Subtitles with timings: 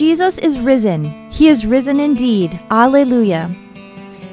[0.00, 1.04] Jesus is risen.
[1.30, 2.58] He is risen indeed.
[2.70, 3.54] Alleluia.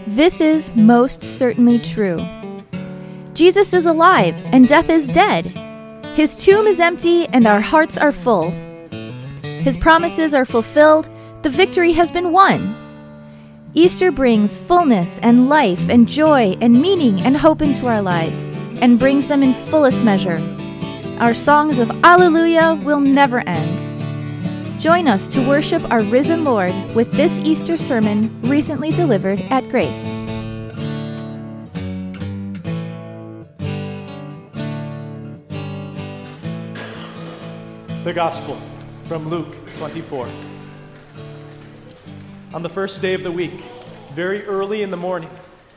[0.07, 2.17] This is most certainly true.
[3.33, 5.47] Jesus is alive, and death is dead.
[6.15, 8.51] His tomb is empty, and our hearts are full.
[9.43, 11.09] His promises are fulfilled,
[11.41, 12.73] the victory has been won.
[13.73, 18.46] Easter brings fullness and life and joy and meaning and hope into our lives
[18.81, 20.41] and brings them in fullest measure.
[21.19, 23.87] Our songs of Alleluia will never end.
[24.79, 30.03] Join us to worship our risen Lord with this Easter sermon recently delivered at Grace.
[38.03, 38.57] The Gospel
[39.05, 40.29] from Luke 24.
[42.53, 43.61] On the first day of the week,
[44.13, 45.29] very early in the morning,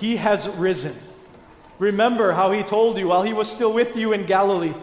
[0.00, 0.96] he has risen.
[1.78, 4.74] Remember how he told you while he was still with you in Galilee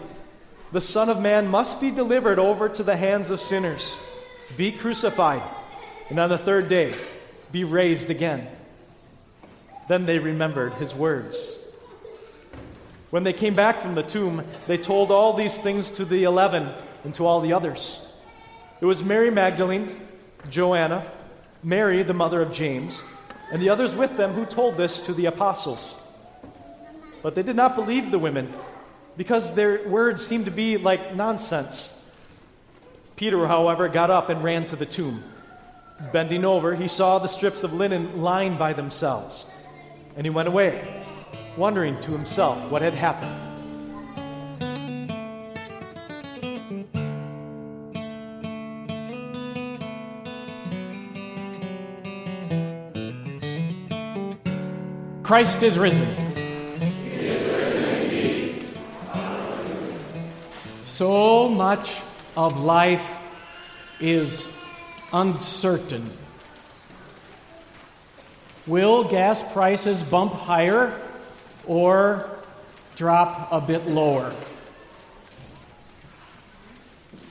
[0.72, 3.96] the Son of Man must be delivered over to the hands of sinners,
[4.58, 5.44] be crucified,
[6.10, 6.94] and on the third day
[7.52, 8.48] be raised again.
[9.88, 11.72] Then they remembered his words.
[13.10, 16.68] When they came back from the tomb, they told all these things to the eleven
[17.06, 18.06] and to all the others.
[18.82, 20.02] It was Mary Magdalene,
[20.50, 21.10] Joanna,
[21.64, 23.02] Mary, the mother of James,
[23.52, 26.00] and the others with them who told this to the apostles.
[27.22, 28.52] But they did not believe the women
[29.16, 32.16] because their words seemed to be like nonsense.
[33.16, 35.24] Peter, however, got up and ran to the tomb.
[36.12, 39.52] Bending over, he saw the strips of linen lying by themselves,
[40.16, 41.04] and he went away
[41.58, 43.47] wondering to himself what had happened.
[55.28, 56.08] Christ is risen.
[60.86, 62.02] So much
[62.36, 63.14] of life
[64.00, 64.52] is
[65.14, 66.10] uncertain.
[68.66, 71.00] Will gas prices bump higher?
[71.68, 72.30] or
[72.96, 74.34] drop a bit lower?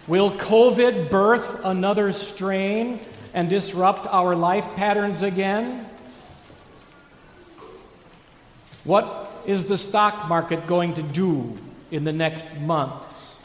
[0.06, 3.00] Will COVID birth another strain
[3.34, 5.85] and disrupt our life patterns again?
[8.86, 11.58] What is the stock market going to do
[11.90, 13.42] in the next months?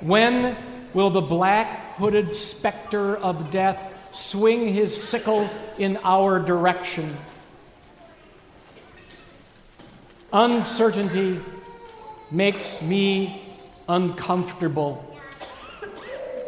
[0.00, 0.56] When
[0.94, 7.14] will the black hooded specter of death swing his sickle in our direction?
[10.32, 11.38] Uncertainty
[12.30, 13.42] makes me
[13.90, 15.06] uncomfortable.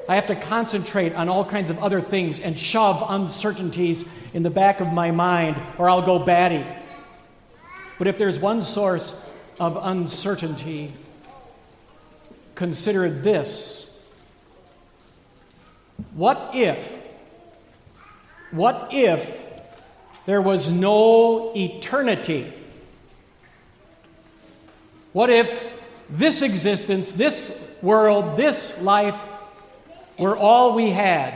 [0.09, 4.50] I have to concentrate on all kinds of other things and shove uncertainties in the
[4.50, 6.65] back of my mind, or I'll go batty.
[7.98, 9.30] But if there's one source
[9.60, 10.92] of uncertainty,
[12.54, 13.82] consider this.
[16.14, 17.00] What if,
[18.50, 19.41] what if
[20.26, 22.52] there was no eternity?
[25.12, 29.20] What if this existence, this world, this life
[30.19, 31.34] were all we had,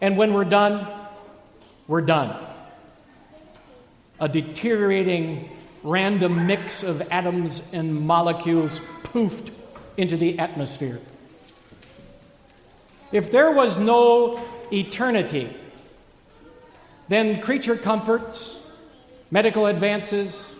[0.00, 0.86] and when we're done,
[1.88, 2.36] we're done?
[4.18, 5.50] A deteriorating
[5.86, 9.52] random mix of atoms and molecules poofed
[9.96, 11.00] into the atmosphere.
[13.12, 15.54] If there was no eternity,
[17.08, 18.68] then creature comforts,
[19.30, 20.56] medical advances,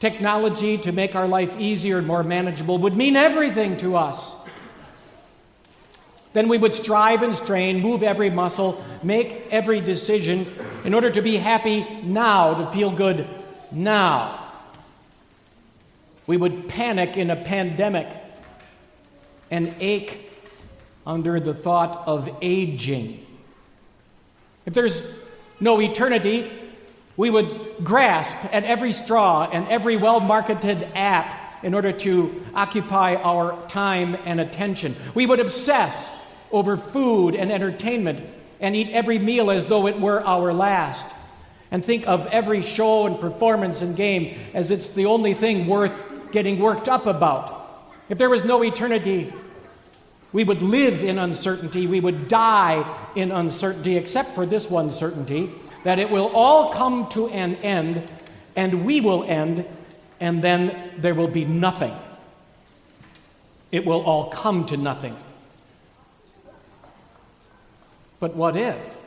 [0.00, 4.36] Technology to make our life easier and more manageable would mean everything to us.
[6.34, 10.46] Then we would strive and strain, move every muscle, make every decision
[10.84, 13.26] in order to be happy now, to feel good
[13.72, 14.44] now.
[16.26, 18.08] We would panic in a pandemic
[19.50, 20.30] and ache
[21.06, 23.24] under the thought of aging.
[24.66, 25.24] If there's
[25.58, 26.50] no eternity,
[27.16, 33.16] we would grasp at every straw and every well marketed app in order to occupy
[33.16, 34.94] our time and attention.
[35.14, 36.14] We would obsess
[36.52, 38.22] over food and entertainment
[38.60, 41.14] and eat every meal as though it were our last.
[41.70, 46.30] And think of every show and performance and game as it's the only thing worth
[46.32, 47.54] getting worked up about.
[48.08, 49.32] If there was no eternity,
[50.32, 52.84] we would live in uncertainty, we would die
[53.14, 55.50] in uncertainty, except for this one certainty
[55.84, 58.02] that it will all come to an end,
[58.56, 59.64] and we will end,
[60.20, 61.94] and then there will be nothing.
[63.70, 65.16] It will all come to nothing.
[68.20, 68.97] But what if?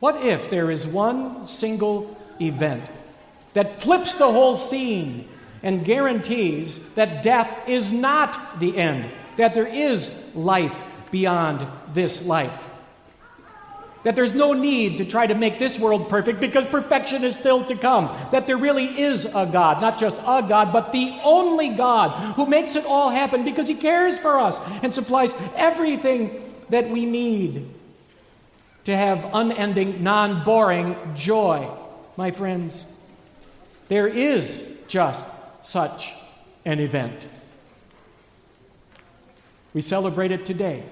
[0.00, 2.84] What if there is one single event
[3.54, 5.28] that flips the whole scene
[5.62, 9.06] and guarantees that death is not the end,
[9.36, 12.66] that there is life beyond this life?
[14.04, 17.64] That there's no need to try to make this world perfect because perfection is still
[17.64, 18.08] to come.
[18.30, 22.46] That there really is a God, not just a God, but the only God who
[22.46, 27.68] makes it all happen because He cares for us and supplies everything that we need
[28.88, 31.70] to have unending, non boring joy.
[32.16, 32.98] My friends,
[33.88, 35.30] there is just
[35.62, 36.14] such
[36.64, 37.28] an event.
[39.74, 40.82] We celebrate it today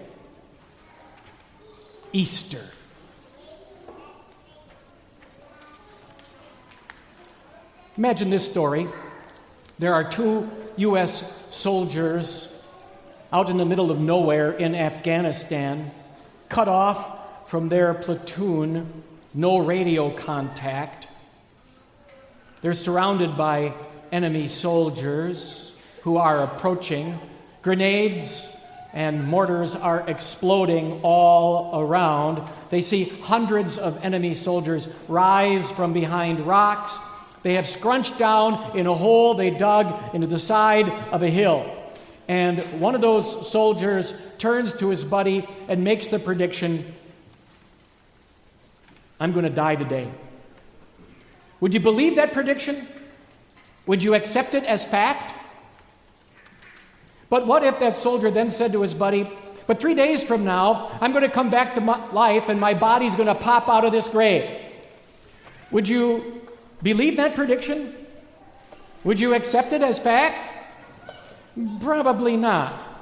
[2.12, 2.60] Easter.
[7.96, 8.88] Imagine this story.
[9.78, 11.48] There are two U.S.
[11.56, 12.62] soldiers
[13.32, 15.90] out in the middle of nowhere in Afghanistan,
[16.50, 17.16] cut off
[17.46, 19.02] from their platoon,
[19.32, 21.08] no radio contact.
[22.60, 23.72] They're surrounded by
[24.10, 27.19] enemy soldiers who are approaching.
[27.62, 28.56] Grenades
[28.93, 32.43] and mortars are exploding all around.
[32.70, 36.98] They see hundreds of enemy soldiers rise from behind rocks.
[37.43, 41.70] They have scrunched down in a hole they dug into the side of a hill.
[42.26, 46.94] And one of those soldiers turns to his buddy and makes the prediction
[49.19, 50.11] I'm going to die today.
[51.61, 52.87] Would you believe that prediction?
[53.87, 55.35] Would you accept it as fact?
[57.29, 59.29] But what if that soldier then said to his buddy,
[59.67, 61.81] But three days from now, I'm going to come back to
[62.13, 64.49] life and my body's going to pop out of this grave?
[65.71, 66.43] Would you
[66.83, 67.95] believe that prediction?
[69.03, 70.53] Would you accept it as fact?
[71.81, 72.95] Probably not.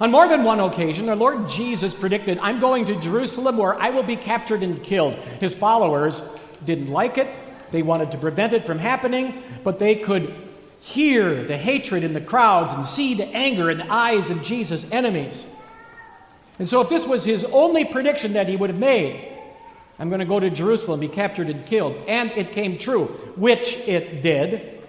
[0.00, 3.90] On more than one occasion, the Lord Jesus predicted, I'm going to Jerusalem where I
[3.90, 5.14] will be captured and killed.
[5.40, 7.28] His followers didn't like it.
[7.70, 10.34] They wanted to prevent it from happening, but they could
[10.80, 14.90] hear the hatred in the crowds and see the anger in the eyes of Jesus'
[14.92, 15.46] enemies.
[16.58, 19.32] And so, if this was his only prediction that he would have made,
[19.98, 23.06] I'm going to go to Jerusalem, be captured and killed, and it came true,
[23.36, 24.82] which it did,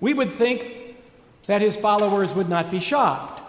[0.00, 0.96] we would think
[1.46, 3.42] that his followers would not be shocked.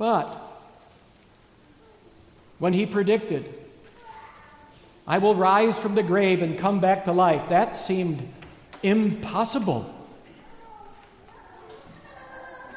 [0.00, 0.34] But
[2.58, 3.52] when he predicted,
[5.06, 8.26] I will rise from the grave and come back to life, that seemed
[8.82, 9.94] impossible.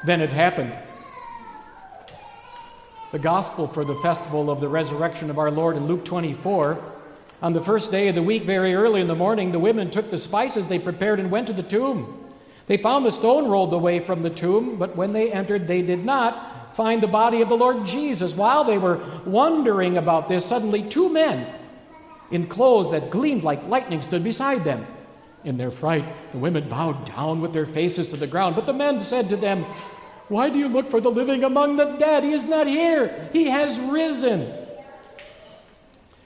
[0.04, 0.76] Then it happened.
[3.10, 6.78] The gospel for the festival of the resurrection of our Lord in Luke 24.
[7.40, 10.10] On the first day of the week, very early in the morning, the women took
[10.10, 12.20] the spices they prepared and went to the tomb.
[12.66, 16.04] They found the stone rolled away from the tomb, but when they entered, they did
[16.04, 18.34] not find the body of the Lord Jesus.
[18.34, 21.52] While they were wondering about this, suddenly two men
[22.30, 24.86] in clothes that gleamed like lightning stood beside them.
[25.44, 28.72] In their fright, the women bowed down with their faces to the ground, but the
[28.72, 29.64] men said to them,
[30.28, 32.24] Why do you look for the living among the dead?
[32.24, 34.50] He is not here, he has risen.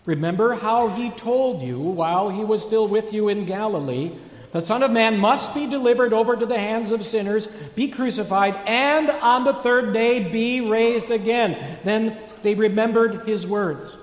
[0.07, 4.13] Remember how he told you while he was still with you in Galilee
[4.53, 8.55] the Son of Man must be delivered over to the hands of sinners, be crucified,
[8.67, 11.79] and on the third day be raised again.
[11.85, 13.97] Then they remembered his words.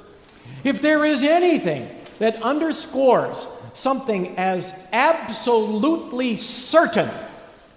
[0.64, 7.10] If there is anything that underscores something as absolutely certain,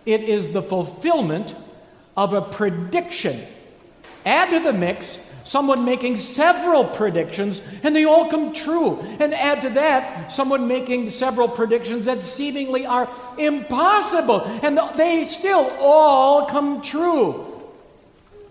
[0.04, 1.54] it is the fulfillment
[2.16, 3.40] of a prediction.
[4.28, 9.00] Add to the mix someone making several predictions and they all come true.
[9.18, 13.08] And add to that, someone making several predictions that seemingly are
[13.38, 17.47] impossible and they still all come true.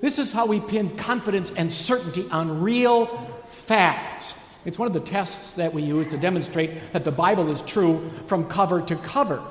[0.01, 3.05] This is how we pin confidence and certainty on real
[3.45, 4.55] facts.
[4.65, 8.09] It's one of the tests that we use to demonstrate that the Bible is true
[8.25, 9.43] from cover to cover.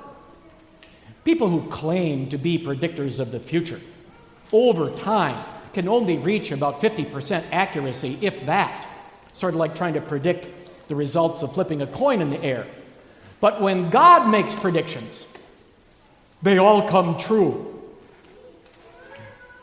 [1.25, 3.81] People who claim to be predictors of the future
[4.53, 5.41] over time
[5.77, 8.89] can only reach about 50% accuracy, if that.
[9.35, 10.49] Sort of like trying to predict
[10.89, 12.67] the results of flipping a coin in the air.
[13.41, 15.27] But when God makes predictions,
[16.43, 17.79] they all come true.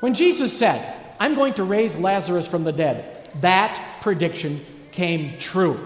[0.01, 5.79] When Jesus said, I'm going to raise Lazarus from the dead, that prediction came true.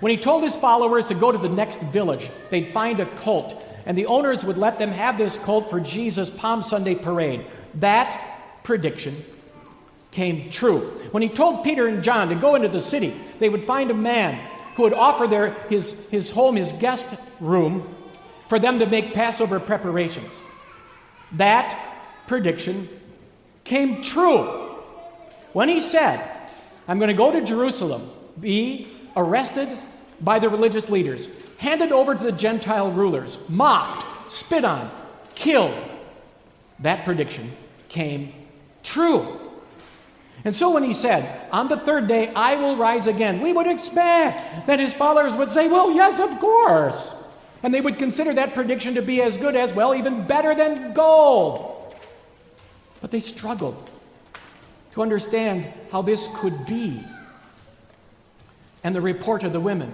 [0.00, 3.62] When he told his followers to go to the next village, they'd find a colt,
[3.86, 7.46] and the owners would let them have this colt for Jesus' Palm Sunday parade.
[7.76, 8.27] That
[8.68, 9.16] prediction
[10.10, 10.80] came true.
[11.10, 13.94] When he told Peter and John to go into the city, they would find a
[13.94, 14.34] man
[14.74, 17.82] who would offer their, his, his home, his guest room,
[18.46, 20.42] for them to make Passover preparations.
[21.32, 21.74] That
[22.26, 22.90] prediction
[23.64, 24.42] came true.
[25.54, 26.22] When he said,
[26.86, 28.02] I'm going to go to Jerusalem,
[28.38, 29.70] be arrested
[30.20, 34.90] by the religious leaders, handed over to the Gentile rulers, mocked, spit on,
[35.34, 35.74] killed,
[36.80, 37.50] that prediction
[37.88, 38.34] came
[38.88, 39.38] true.
[40.44, 43.66] And so when he said, On the third day I will rise again, we would
[43.66, 47.14] expect that his followers would say, Well, yes, of course.
[47.62, 50.92] And they would consider that prediction to be as good as, well, even better than
[50.92, 51.94] gold.
[53.00, 53.90] But they struggled
[54.92, 57.02] to understand how this could be.
[58.84, 59.92] And the report of the women.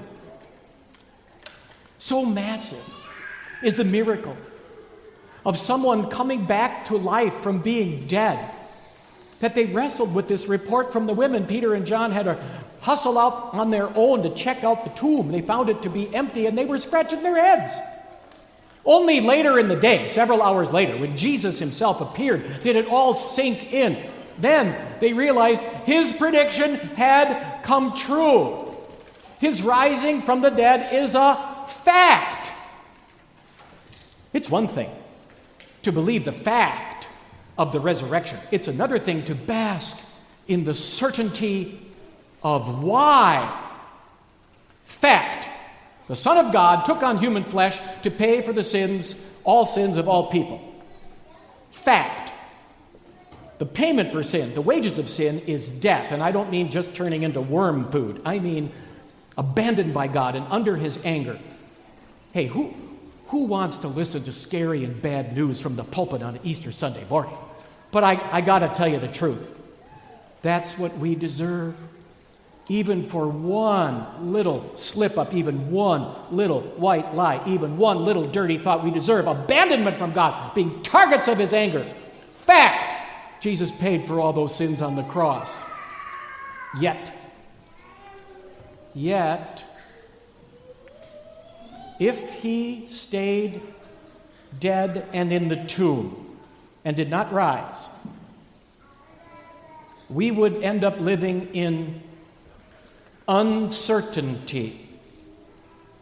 [1.97, 2.95] So massive
[3.63, 4.37] is the miracle
[5.47, 8.39] of someone coming back to life from being dead
[9.45, 11.47] that they wrestled with this report from the women.
[11.47, 12.43] Peter and John had to
[12.81, 15.31] hustle out on their own to check out the tomb.
[15.31, 17.77] They found it to be empty and they were scratching their heads.
[18.87, 23.13] Only later in the day, several hours later, when Jesus himself appeared, did it all
[23.13, 23.99] sink in.
[24.39, 28.75] Then they realized his prediction had come true.
[29.41, 32.51] His rising from the dead is a fact.
[34.33, 34.89] It's one thing
[35.83, 36.94] to believe the fact
[37.57, 40.13] of the resurrection, it's another thing to bask
[40.49, 41.81] in the certainty
[42.43, 43.61] of why.
[44.85, 45.49] Fact
[46.07, 49.97] the Son of God took on human flesh to pay for the sins, all sins
[49.97, 50.61] of all people.
[51.71, 52.33] Fact.
[53.59, 56.13] The payment for sin, the wages of sin, is death.
[56.13, 58.73] And I don't mean just turning into worm food, I mean
[59.37, 61.39] abandoned by God and under his anger.
[62.33, 62.75] Hey, who,
[63.29, 67.05] who wants to listen to scary and bad news from the pulpit on Easter Sunday
[67.09, 67.35] morning?
[67.91, 69.51] But I, I got to tell you the truth.
[70.43, 71.77] That's what we deserve
[72.69, 78.57] even for one little slip up, even one little white lie, even one little dirty
[78.57, 81.85] thought, we deserve abandonment from God, being targets of His anger.
[82.33, 85.63] Fact Jesus paid for all those sins on the cross.
[86.81, 87.13] Yet,
[88.95, 89.64] yet,
[91.99, 93.61] if He stayed
[94.59, 96.39] dead and in the tomb
[96.85, 97.89] and did not rise,
[100.09, 102.03] we would end up living in
[103.27, 104.89] uncertainty.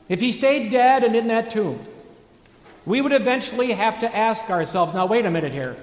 [0.08, 1.80] If he stayed dead and in that tomb,
[2.84, 5.76] we would eventually have to ask ourselves now, wait a minute here.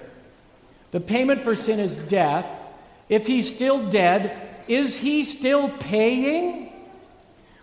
[0.91, 2.49] The payment for sin is death.
[3.07, 4.35] If he's still dead,
[4.67, 6.73] is he still paying?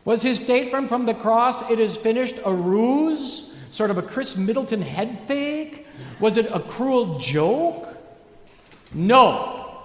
[0.07, 3.61] Was his statement from the cross, it is finished, a ruse?
[3.73, 5.85] Sort of a Khris Middleton head fake?
[6.21, 7.89] Was it a cruel joke?
[8.95, 9.83] No.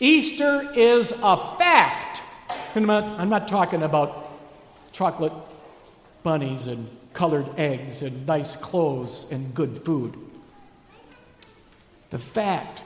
[0.00, 2.20] Easter is a fact.
[2.74, 4.28] I'm not, I'm not talking about
[4.90, 5.32] chocolate
[6.24, 10.16] bunnies and colored eggs and nice clothes and good food.
[12.10, 12.82] The fact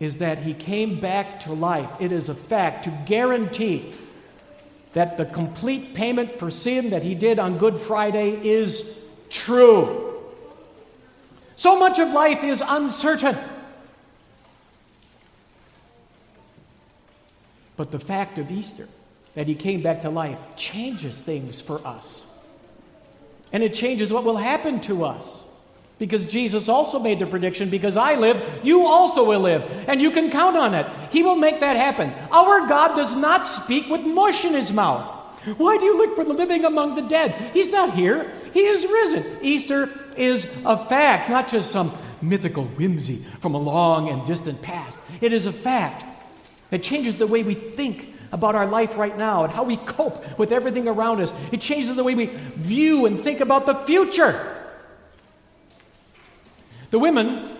[0.00, 1.88] is that he came back to life.
[2.00, 3.94] It is a fact to guarantee
[4.94, 10.12] that the complete payment for sin that he did on Good Friday is true.
[11.56, 13.36] So much of life is uncertain.
[17.76, 18.86] But the fact of Easter
[19.34, 22.28] that he came back to life changes things for us.
[23.52, 25.48] And it changes what will happen to us.
[25.98, 29.64] Because Jesus also made the prediction because I live, you also will live.
[29.88, 30.86] And you can count on it.
[31.12, 32.12] He will make that happen.
[32.30, 35.18] Our God does not speak with mush in his mouth.
[35.58, 37.32] Why do you look for the living among the dead?
[37.52, 39.38] He's not here, he is risen.
[39.42, 41.90] Easter is a fact, not just some
[42.22, 44.98] mythical whimsy from a long and distant past.
[45.20, 46.04] It is a fact.
[46.70, 50.38] It changes the way we think about our life right now and how we cope
[50.38, 51.34] with everything around us.
[51.52, 54.56] It changes the way we view and think about the future.
[56.90, 57.52] The women,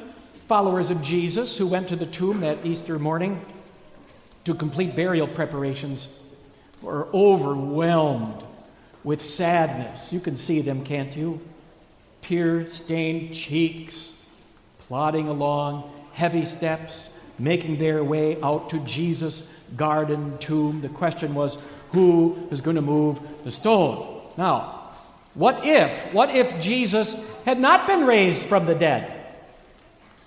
[0.52, 3.40] followers of Jesus, who went to the tomb that Easter morning
[4.44, 6.22] to complete burial preparations,
[6.82, 8.44] were overwhelmed
[9.02, 10.12] with sadness.
[10.12, 11.40] You can see them, can't you?
[12.20, 14.28] Tear stained cheeks,
[14.80, 20.82] plodding along, heavy steps, making their way out to Jesus' garden tomb.
[20.82, 24.20] The question was, who is going to move the stone?
[24.36, 24.90] Now,
[25.32, 29.20] what if, what if Jesus had not been raised from the dead?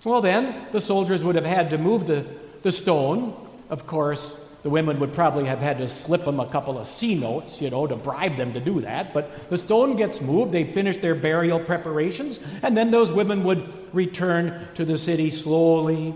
[0.05, 2.25] Well, then, the soldiers would have had to move the,
[2.61, 3.35] the stone,
[3.69, 7.13] of course, The women would probably have had to slip them a couple of C
[7.13, 9.13] notes, you know, to bribe them to do that.
[9.13, 13.69] But the stone gets moved, they finish their burial preparations, and then those women would
[13.93, 16.15] return to the city slowly,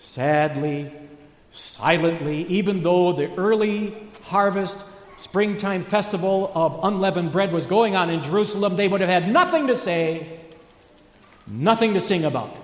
[0.00, 0.90] sadly,
[1.52, 8.24] silently, even though the early harvest springtime festival of unleavened bread was going on in
[8.24, 10.36] Jerusalem, they would have had nothing to say,
[11.46, 12.63] nothing to sing about.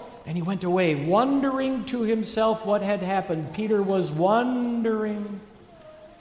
[0.25, 3.53] and he went away, wondering to himself what had happened.
[3.53, 5.39] Peter was wondering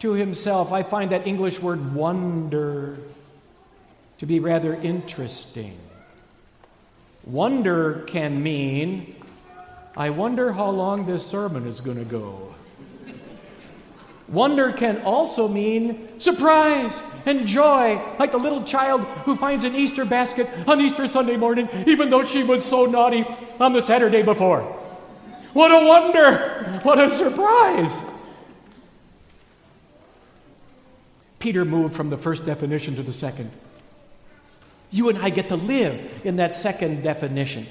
[0.01, 0.73] to himself.
[0.73, 2.99] I find that English word wonder
[4.19, 5.77] to be rather interesting.
[7.25, 9.17] Wonder can mean,
[9.97, 12.50] I wonder how long this sermon is going to go.
[14.31, 20.05] Wonder can also mean surprise and joy, like the little child who finds an Easter
[20.05, 23.25] basket on Easter Sunday morning, even though she was so naughty
[23.59, 24.63] on the Saturday before.
[25.53, 26.81] What a wonder!
[26.85, 28.09] What a surprise!
[31.41, 33.51] Peter moved from the first definition to the second.
[34.93, 37.67] You and I get to live in that second definition.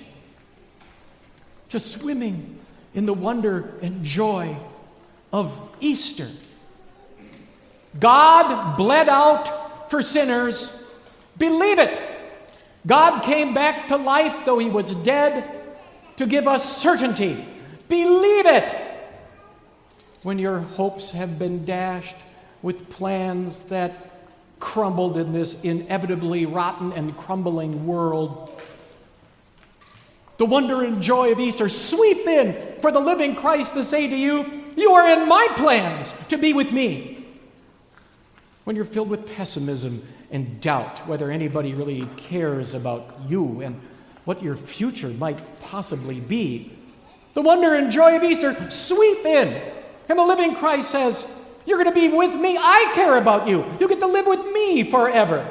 [1.70, 2.60] Just swimming
[2.94, 4.58] in the wonder and joy
[5.32, 6.28] of Easter.
[7.98, 10.94] God bled out for sinners.
[11.38, 11.98] Believe it.
[12.86, 15.44] God came back to life, though he was dead,
[16.18, 17.46] to give us certainty.
[17.88, 18.64] Believe it.
[20.24, 22.16] When your hopes have been dashed,
[22.62, 24.10] with plans that
[24.60, 28.62] crumbled in this inevitably rotten and crumbling world.
[30.38, 34.16] The wonder and joy of Easter sweep in for the living Christ to say to
[34.16, 37.19] you, You are in my plans to be with me.
[38.64, 43.80] When you're filled with pessimism and doubt whether anybody really cares about you and
[44.26, 46.72] what your future might possibly be,
[47.34, 49.62] the wonder and joy of Easter sweep in.
[50.08, 52.58] And the living Christ says, you're going to be with me.
[52.58, 53.66] I care about you.
[53.80, 55.48] You get to live with me forever.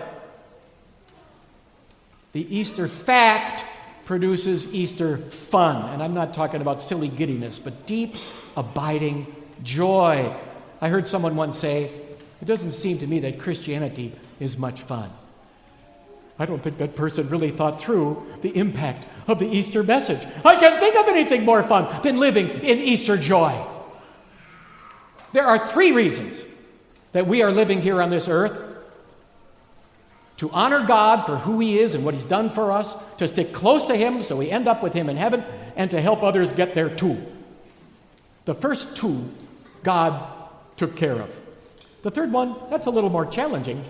[2.33, 3.65] The Easter fact
[4.05, 5.93] produces Easter fun.
[5.93, 8.17] And I'm not talking about silly giddiness, but deep,
[8.57, 9.27] abiding
[9.63, 10.35] joy.
[10.81, 11.91] I heard someone once say,
[12.41, 15.11] It doesn't seem to me that Christianity is much fun.
[16.39, 20.25] I don't think that person really thought through the impact of the Easter message.
[20.45, 23.61] I can't think of anything more fun than living in Easter joy.
[25.33, 26.45] There are three reasons
[27.13, 28.77] that we are living here on this earth
[30.37, 33.53] to honor God for who He is and what He's done for us, to stick
[33.53, 35.43] close to Him so we end up with Him in heaven,
[35.75, 37.17] and to help others get there too.
[38.45, 39.29] The first two,
[39.83, 40.33] God
[40.77, 41.37] took care of.
[42.09, 43.85] The third one, that's a little more challenging,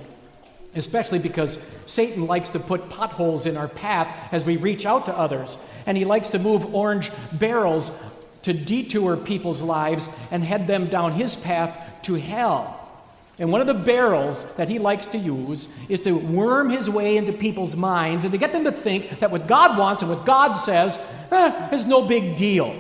[0.75, 5.17] especially because Satan likes to put potholes in our path as we reach out to
[5.17, 5.57] others.
[5.87, 8.05] And he likes to move orange barrels
[8.43, 12.91] to detour people's lives and head them down his path to hell.
[13.39, 17.19] And one of the barrels that he likes to use is to worm his way
[17.19, 20.27] into people's minds and to get them to think that what God wants and what
[20.27, 20.99] God says
[21.31, 22.77] eh, is no big deal.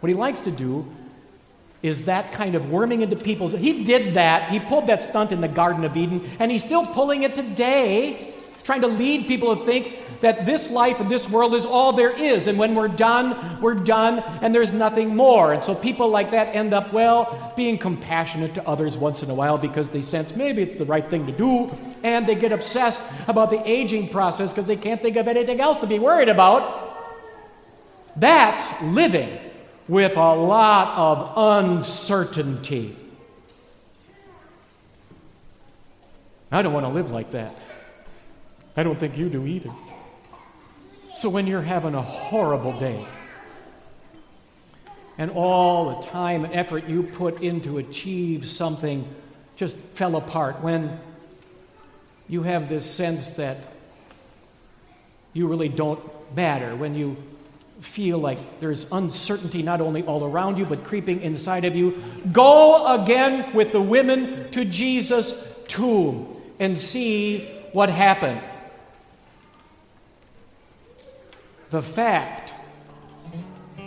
[0.00, 0.92] What he likes to do
[1.82, 3.52] is that kind of worming into people's.
[3.52, 4.50] He did that.
[4.50, 8.34] He pulled that stunt in the Garden of Eden, and he's still pulling it today,
[8.64, 12.10] trying to lead people to think that this life and this world is all there
[12.10, 12.48] is.
[12.48, 15.52] And when we're done, we're done, and there's nothing more.
[15.52, 19.34] And so people like that end up, well, being compassionate to others once in a
[19.34, 21.70] while because they sense maybe it's the right thing to do.
[22.02, 25.78] And they get obsessed about the aging process because they can't think of anything else
[25.78, 26.86] to be worried about.
[28.16, 29.47] That's living
[29.88, 32.94] with a lot of uncertainty.
[36.52, 37.54] I don't want to live like that.
[38.76, 39.70] I don't think you do either.
[41.14, 43.04] So when you're having a horrible day,
[45.16, 49.12] and all the time and effort you put in to achieve something
[49.56, 51.00] just fell apart, when
[52.28, 53.56] you have this sense that
[55.32, 56.00] you really don't
[56.36, 57.16] matter, when you
[57.80, 62.94] feel like there's uncertainty not only all around you but creeping inside of you, go
[63.02, 68.40] again with the women to Jesus' tomb and see what happened.
[71.70, 72.54] The fact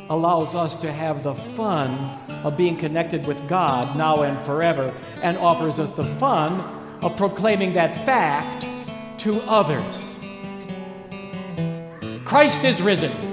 [0.10, 5.38] allows us to have the fun of being connected with God now and forever, and
[5.38, 6.60] offers us the fun
[7.01, 8.67] of proclaiming that fact
[9.19, 10.15] to others.
[12.25, 13.31] Christ is risen.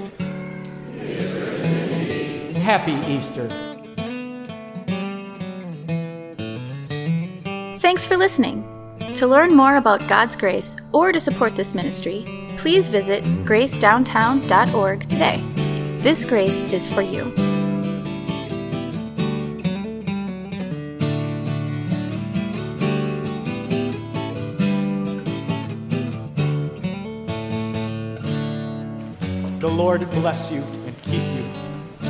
[2.69, 3.49] Happy Easter.
[7.79, 8.63] Thanks for listening.
[9.17, 12.27] To learn more about God's grace or to support this ministry,
[12.59, 15.43] please visit gracedowntown.org today.
[16.01, 17.33] This grace is for you.
[29.59, 30.63] The Lord bless you.